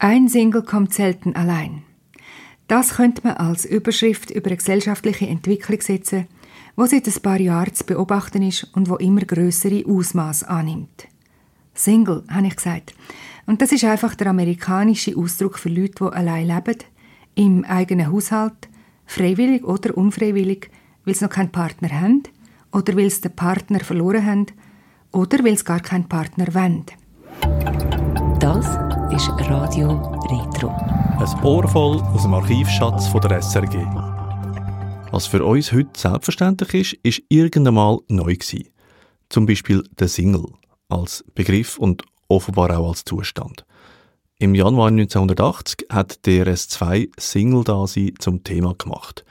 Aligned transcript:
Ein 0.00 0.28
Single 0.28 0.62
kommt 0.62 0.94
selten 0.94 1.34
allein. 1.34 1.82
Das 2.68 2.94
könnte 2.96 3.22
man 3.24 3.36
als 3.36 3.64
Überschrift 3.64 4.30
über 4.30 4.46
eine 4.46 4.56
gesellschaftliche 4.56 5.26
Entwicklung 5.26 5.80
setzen, 5.80 6.28
wo 6.76 6.86
seit 6.86 7.08
ein 7.08 7.20
paar 7.20 7.40
Jahren 7.40 7.74
zu 7.74 7.84
beobachten 7.84 8.42
ist 8.42 8.68
und 8.74 8.88
wo 8.88 8.94
immer 8.94 9.22
größere 9.22 9.84
Ausmaß 9.86 10.44
annimmt. 10.44 11.08
Single, 11.74 12.22
habe 12.30 12.46
ich 12.46 12.54
gesagt. 12.54 12.94
Und 13.46 13.60
das 13.60 13.72
ist 13.72 13.82
einfach 13.82 14.14
der 14.14 14.28
amerikanische 14.28 15.16
Ausdruck 15.16 15.58
für 15.58 15.68
Leute, 15.68 16.04
die 16.04 16.12
allein 16.12 16.46
leben, 16.46 16.78
im 17.34 17.64
eigenen 17.64 18.12
Haushalt, 18.12 18.68
freiwillig 19.04 19.64
oder 19.64 19.96
unfreiwillig, 19.96 20.70
weil 21.04 21.16
sie 21.16 21.24
noch 21.24 21.32
keinen 21.32 21.50
Partner 21.50 21.90
haben 21.90 22.22
oder 22.70 22.96
weil 22.96 23.10
sie 23.10 23.22
den 23.22 23.34
Partner 23.34 23.80
verloren 23.80 24.24
haben 24.24 24.46
oder 25.10 25.42
weil 25.42 25.58
sie 25.58 25.64
gar 25.64 25.80
keinen 25.80 26.08
Partner 26.08 26.54
wollen. 26.54 26.84
Das 28.38 28.87
ist 29.12 29.30
Radio 29.48 29.92
Retro. 30.30 30.68
Ein 30.68 31.44
Ohr 31.44 31.66
voll 31.66 31.98
aus 32.00 32.22
dem 32.22 32.34
Archivschatz 32.34 33.08
von 33.08 33.22
der 33.22 33.40
SRG. 33.40 33.86
Was 35.10 35.26
für 35.26 35.42
uns 35.42 35.72
heute 35.72 35.88
selbstverständlich 35.96 36.74
ist, 36.74 36.92
ist 37.04 37.22
irgendwann 37.30 37.74
mal 37.74 37.98
neu 38.08 38.34
gewesen. 38.34 38.68
Zum 39.30 39.46
Beispiel 39.46 39.82
der 39.98 40.08
Single 40.08 40.44
als 40.90 41.24
Begriff 41.34 41.78
und 41.78 42.02
offenbar 42.28 42.78
auch 42.78 42.90
als 42.90 43.04
Zustand. 43.04 43.64
Im 44.38 44.54
Januar 44.54 44.88
1980 44.88 45.86
hat 45.90 46.20
DRS2 46.26 47.08
Single-Dasein 47.18 48.12
zum 48.18 48.44
Thema 48.44 48.74
gemacht. 48.74 49.24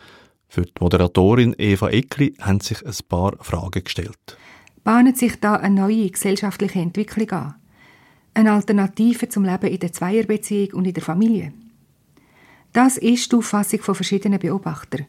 Für 0.48 0.64
die 0.64 0.74
Moderatorin 0.80 1.54
Eva 1.58 1.90
Eckli 1.90 2.34
haben 2.40 2.62
sich 2.62 2.84
ein 2.84 2.96
paar 3.08 3.34
Fragen 3.42 3.84
gestellt. 3.84 4.38
Bahnet 4.84 5.18
sich 5.18 5.40
da 5.40 5.54
eine 5.54 5.82
neue 5.82 6.10
gesellschaftliche 6.10 6.80
Entwicklung 6.80 7.30
an? 7.32 7.56
Eine 8.38 8.52
Alternative 8.52 9.28
zum 9.30 9.46
Leben 9.46 9.66
in 9.66 9.80
der 9.80 9.92
Zweierbeziehung 9.92 10.74
und 10.74 10.86
in 10.86 10.94
der 10.94 11.02
Familie? 11.02 11.54
Das 12.72 12.98
ist 12.98 13.32
die 13.32 13.36
Auffassung 13.36 13.80
von 13.80 13.96
verschiedenen 13.96 14.38
Beobachtern. 14.38 15.08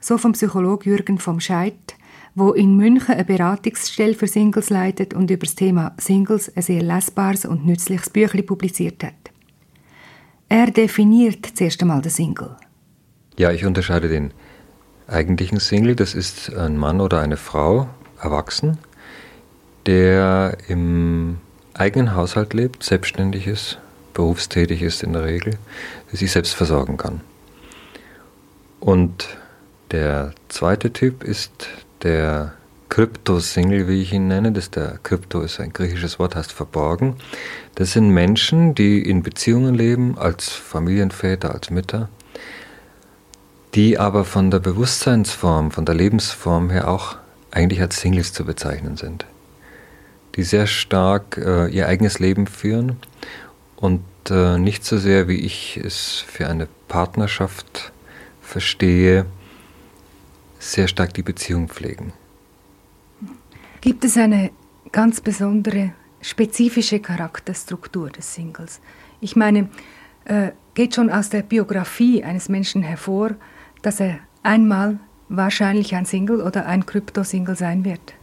So 0.00 0.18
vom 0.18 0.32
Psychologen 0.32 0.90
Jürgen 0.90 1.18
vom 1.20 1.38
Scheid, 1.38 1.94
wo 2.34 2.50
in 2.50 2.76
München 2.76 3.14
eine 3.14 3.24
Beratungsstelle 3.24 4.14
für 4.14 4.26
Singles 4.26 4.68
leitet 4.68 5.14
und 5.14 5.30
über 5.30 5.46
das 5.46 5.54
Thema 5.54 5.94
Singles 5.98 6.56
ein 6.56 6.62
sehr 6.62 6.82
lesbares 6.82 7.44
und 7.44 7.64
nützliches 7.64 8.10
Büchlein 8.10 8.44
publiziert 8.44 9.04
hat. 9.04 9.30
Er 10.48 10.66
definiert 10.72 11.46
zuerst 11.54 11.80
einmal 11.82 12.02
den 12.02 12.10
Single. 12.10 12.56
Ja, 13.36 13.52
ich 13.52 13.64
unterscheide 13.64 14.08
den 14.08 14.32
eigentlichen 15.06 15.60
Single. 15.60 15.94
Das 15.94 16.16
ist 16.16 16.52
ein 16.52 16.76
Mann 16.76 17.00
oder 17.00 17.20
eine 17.20 17.36
Frau, 17.36 17.88
erwachsen, 18.20 18.76
der 19.86 20.58
im 20.66 21.38
eigenen 21.78 22.14
Haushalt 22.14 22.54
lebt, 22.54 22.82
selbstständig 22.82 23.46
ist, 23.46 23.78
berufstätig 24.14 24.82
ist 24.82 25.02
in 25.02 25.12
der 25.12 25.24
Regel, 25.24 25.54
sich 26.12 26.32
selbst 26.32 26.54
versorgen 26.54 26.96
kann. 26.96 27.20
Und 28.80 29.28
der 29.90 30.32
zweite 30.48 30.92
Typ 30.92 31.22
ist 31.22 31.68
der 32.02 32.54
Krypto-Single, 32.88 33.88
wie 33.88 34.02
ich 34.02 34.12
ihn 34.12 34.28
nenne. 34.28 34.52
Das 34.52 34.70
der 34.70 34.98
Krypto 35.02 35.40
ist 35.40 35.60
ein 35.60 35.72
griechisches 35.72 36.18
Wort, 36.18 36.36
heißt 36.36 36.52
verborgen. 36.52 37.16
Das 37.74 37.92
sind 37.92 38.10
Menschen, 38.10 38.74
die 38.74 39.02
in 39.02 39.22
Beziehungen 39.22 39.74
leben, 39.74 40.16
als 40.18 40.48
Familienväter, 40.50 41.52
als 41.52 41.70
Mütter, 41.70 42.08
die 43.74 43.98
aber 43.98 44.24
von 44.24 44.50
der 44.50 44.60
Bewusstseinsform, 44.60 45.70
von 45.72 45.84
der 45.84 45.94
Lebensform 45.94 46.70
her 46.70 46.88
auch 46.88 47.16
eigentlich 47.50 47.80
als 47.80 48.00
Singles 48.00 48.32
zu 48.32 48.44
bezeichnen 48.44 48.96
sind. 48.96 49.26
Die 50.36 50.42
sehr 50.42 50.66
stark 50.66 51.38
äh, 51.38 51.68
ihr 51.68 51.88
eigenes 51.88 52.18
Leben 52.18 52.46
führen 52.46 52.96
und 53.76 54.02
äh, 54.30 54.58
nicht 54.58 54.84
so 54.84 54.98
sehr, 54.98 55.28
wie 55.28 55.40
ich 55.40 55.78
es 55.82 56.24
für 56.26 56.48
eine 56.48 56.68
Partnerschaft 56.88 57.92
verstehe, 58.42 59.26
sehr 60.58 60.88
stark 60.88 61.14
die 61.14 61.22
Beziehung 61.22 61.68
pflegen. 61.68 62.12
Gibt 63.80 64.04
es 64.04 64.16
eine 64.16 64.50
ganz 64.92 65.20
besondere, 65.20 65.92
spezifische 66.20 67.00
Charakterstruktur 67.00 68.10
des 68.10 68.34
Singles? 68.34 68.80
Ich 69.20 69.36
meine, 69.36 69.68
äh, 70.24 70.50
geht 70.74 70.94
schon 70.94 71.10
aus 71.10 71.30
der 71.30 71.42
Biografie 71.42 72.22
eines 72.24 72.48
Menschen 72.48 72.82
hervor, 72.82 73.30
dass 73.82 74.00
er 74.00 74.18
einmal 74.42 74.98
wahrscheinlich 75.28 75.94
ein 75.94 76.04
Single 76.04 76.40
oder 76.40 76.66
ein 76.66 76.86
Krypto-Single 76.86 77.56
sein 77.56 77.84
wird? 77.84 78.14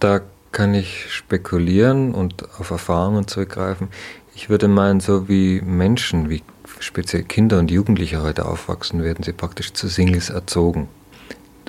Da 0.00 0.22
kann 0.58 0.74
ich 0.74 1.12
spekulieren 1.12 2.12
und 2.12 2.48
auf 2.58 2.70
Erfahrungen 2.70 3.28
zurückgreifen. 3.28 3.86
Ich 4.34 4.50
würde 4.50 4.66
meinen, 4.66 4.98
so 4.98 5.28
wie 5.28 5.60
Menschen, 5.60 6.30
wie 6.30 6.42
speziell 6.80 7.22
Kinder 7.22 7.60
und 7.60 7.70
Jugendliche 7.70 8.24
heute 8.24 8.44
aufwachsen, 8.44 9.04
werden 9.04 9.22
sie 9.22 9.32
praktisch 9.32 9.72
zu 9.72 9.86
Singles 9.86 10.30
erzogen 10.30 10.88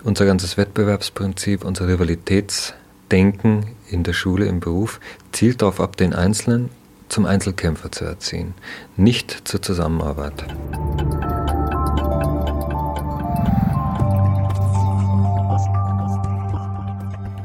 unser 0.04 0.26
ganzes 0.26 0.58
Wettbewerbsprinzip, 0.58 1.64
unser 1.64 1.88
Rivalitätsdenken 1.88 3.68
in 3.90 4.02
der 4.02 4.14
Schule, 4.14 4.46
im 4.46 4.60
Beruf, 4.60 5.00
zielt 5.34 5.62
darauf 5.62 5.80
ab, 5.80 5.98
den 5.98 6.16
Einzelnen 6.16 6.70
zum 7.10 7.28
Einzelkämpfer 7.28 7.92
zu 7.92 8.06
erziehen, 8.06 8.56
nicht 8.98 9.48
zur 9.48 9.62
Zusammenarbeit. 9.62 10.46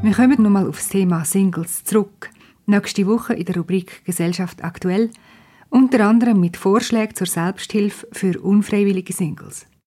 Wir 0.04 0.12
kommen 0.12 0.42
nochmal 0.42 0.68
auf 0.68 0.76
das 0.76 0.90
Thema 0.90 1.24
Singles 1.24 1.82
zurück. 1.82 2.28
Nächste 2.66 3.06
Woche 3.06 3.32
in 3.32 3.46
der 3.46 3.56
Rubrik 3.56 4.04
Gesellschaft 4.04 4.62
aktuell, 4.62 5.08
unter 5.70 6.06
anderem 6.06 6.40
mit 6.40 6.58
Vorschlägen 6.58 7.14
zur 7.14 7.26
Selbsthilfe 7.26 8.06
für 8.12 8.38
unfreiwillige 8.38 9.14
Singles. 9.14 9.66